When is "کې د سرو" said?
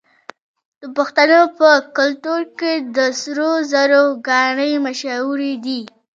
2.59-3.51